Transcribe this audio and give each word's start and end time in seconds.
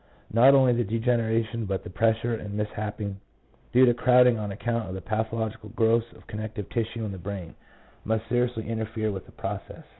Not 0.33 0.55
only 0.55 0.73
the 0.73 0.83
de 0.83 0.97
generation 0.97 1.65
but 1.67 1.83
the 1.83 1.91
pressure 1.91 2.33
and 2.33 2.59
misshaping, 2.59 3.17
due 3.71 3.85
to 3.85 3.93
crowding 3.93 4.39
on 4.39 4.51
account 4.51 4.89
of 4.97 5.05
pathological 5.05 5.69
growths 5.69 6.11
of 6.15 6.25
con 6.25 6.39
nective 6.39 6.69
tissue 6.71 7.05
in 7.05 7.11
the 7.11 7.19
brain, 7.19 7.53
must 8.03 8.27
seriously 8.27 8.67
interfere 8.67 9.11
with 9.11 9.27
the 9.27 9.31
process. 9.31 9.83